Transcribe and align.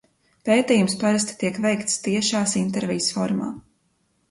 Pētījums 0.47 0.95
parasti 1.03 1.35
tiek 1.43 1.59
veikts 1.67 2.01
tiešās 2.09 2.57
intervijas 2.65 3.13
formā. 3.21 3.55